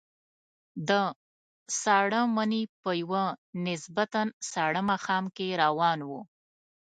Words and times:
د 0.87 0.89
ساړه 1.81 2.21
مني 2.35 2.63
په 2.81 2.89
یوه 3.01 3.23
نسبتاً 3.65 4.21
ساړه 4.51 4.81
ماښام 4.89 5.25
کې 5.35 5.47
روان 5.63 5.99
وو. 6.09 6.21